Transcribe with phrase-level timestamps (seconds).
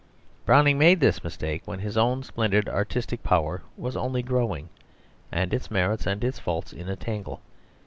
[0.47, 4.69] Browning made this mistake when his own splendid artistic power was only growing,
[5.31, 7.39] and its merits and its faults in a tangle.